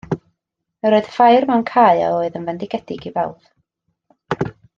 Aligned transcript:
Yr 0.89 0.95
oedd 0.99 1.09
ffair 1.17 1.45
mewn 1.49 1.65
cae 1.73 2.01
a 2.07 2.07
oedd 2.15 2.39
yn 2.41 2.47
fendigedig 2.49 3.07
i 3.11 3.13
bawb 3.19 4.51